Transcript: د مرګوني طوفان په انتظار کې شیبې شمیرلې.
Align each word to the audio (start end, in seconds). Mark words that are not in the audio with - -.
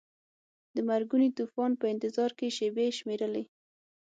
د 0.75 0.77
مرګوني 0.89 1.29
طوفان 1.37 1.71
په 1.79 1.85
انتظار 1.93 2.31
کې 2.37 2.55
شیبې 2.57 2.87
شمیرلې. 2.97 3.43